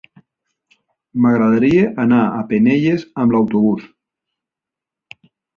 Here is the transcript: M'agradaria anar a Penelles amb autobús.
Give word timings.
M'agradaria 1.25 1.83
anar 2.05 2.23
a 2.29 2.41
Penelles 2.53 3.05
amb 3.25 3.39
autobús. 3.41 3.87